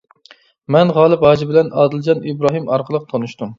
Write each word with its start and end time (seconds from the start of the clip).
مەن 0.75 0.93
غالىپ 0.95 1.27
ھاجى 1.27 1.49
بىلەن 1.51 1.71
ئادىلجان 1.83 2.27
ئىبراھىم 2.33 2.69
ئارقىلىق 2.75 3.09
تونۇشتۇم. 3.15 3.49